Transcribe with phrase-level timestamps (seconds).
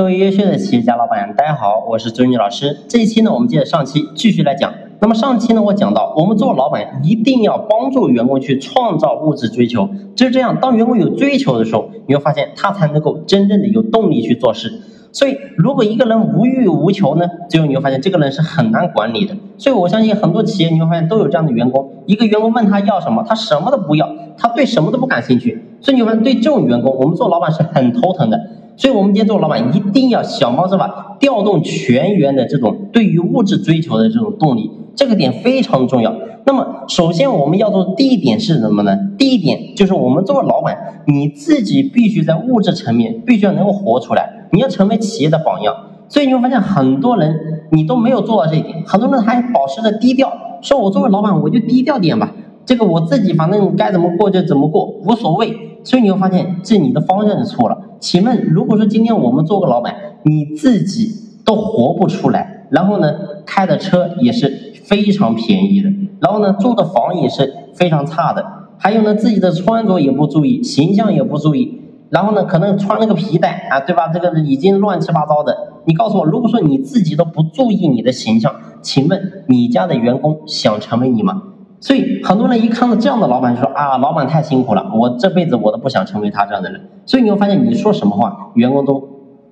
[0.00, 2.74] 各位优秀的企业家老板，大家好，我是周云老师。
[2.88, 4.72] 这一期呢，我们接着上期继续来讲。
[4.98, 14.72] 那么上期呢，我讲到，我们做老板一定要帮助员工去创造物质追求，只有这样，当员工有追求的时候，你会发现他才能够真正的有动力去做事。
[15.12, 19.36] 所以，如果一个人无欲无求呢，最后你会发现这个人是很难管理的。
[19.58, 24.08] 所以我相信很多企业你会发现都有这样的员工，一个员工问他要什么，他什么都不要，
[24.38, 25.62] 他对什么都不感兴趣。
[25.82, 28.40] 所以你会发现对这种员工，我们做老板是很头疼的。
[28.80, 36.16] 所以，我们今天做老板一定要想方设法调动全员的这种对于物质追求的这种动力，这个点非常重要。
[36.46, 38.96] 那么，首先我们要做的第一点是什么呢？
[39.18, 45.74] 第一点就是我们作为老板，你自己必须在物质层面必须要能够活出来，你要成为企业的榜样。
[46.08, 47.38] 所以你会发现，很多人
[47.72, 52.32] 你都没有做到这一点，很多人还保持着低调，说我作为老板我就低调点吧，
[52.64, 55.54] 这个我自己反正该怎么过就怎么过，无所谓。
[55.84, 57.76] 所以你会发现，这你的方向是错了。
[58.00, 61.12] 请问，如果说今天我们做个老板，你自己
[61.44, 63.12] 都活不出来，然后呢，
[63.46, 68.44] 开的车也是非常便宜的，然后呢，住的房也是非常差的，
[68.78, 74.08] 还有呢，自己的穿着也不注意，形象也不注意，然后呢，可能穿了个皮带啊，对吧？
[74.08, 75.56] 这个已经乱七八糟的。
[75.84, 81.42] 你告诉我，如果说你自己都不注意你的形象，请问你家的员工想成为你吗？
[81.80, 86.78] 所以很多人一看到这样的老板，就说啊，老板太辛苦了，我这辈子我都不想成为他这样的人。
[87.06, 89.02] 所以你会发现，你说什么话，员工都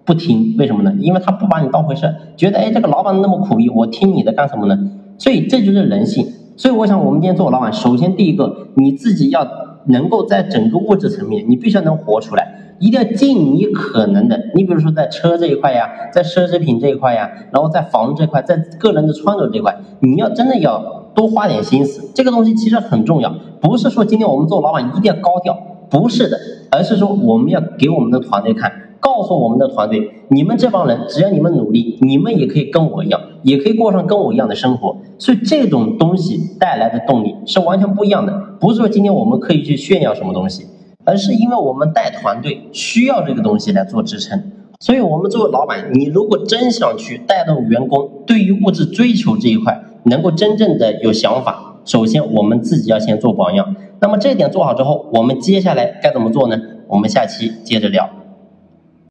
[0.04, 0.94] 不听，为什么呢？
[1.00, 4.78] 因为他不把你当回事，觉得哎，这个老板那么苦逼，我听你的干什么呢？
[5.16, 6.26] 所以这就是人性。
[6.58, 9.48] 所以我想，我们今天做老板，首先第一个，你自己要
[9.86, 14.38] 能够在整个物质层面，你必须要能活出来，一定要尽你可能的。
[14.54, 21.07] 你比如说在车这一块呀，在奢侈品这一块呀，然后在房这块，在个人的穿着这块，你要真的要。
[21.14, 23.34] 多花点心思，这个东西其实很重要。
[23.60, 25.58] 不是说今天我们做老板一定要高调，
[25.90, 26.38] 不是的，
[26.70, 34.96] 而是说我们要给我们的团队看，告诉我们的团队，你们这帮人只要你们努力，你们也可以跟我一样，也可以过上跟我一样的生活。
[35.18, 38.32] 所以这种东西带来的动力是完全不一样的。
[38.60, 40.66] 不是说今天我们可以去炫耀什么东西，
[41.04, 44.52] 而是因为我们带团队需要这个东西来做支撑。
[44.80, 53.76] 所以，我们作为老板，你如果真想去带动员工对于物质追求这一块，能够真正的有想法，首先我们自己要先做榜样。
[54.00, 56.60] 那么这一点做好之后，我们接下来该怎么做呢？
[56.86, 58.17] 我们下期接着聊。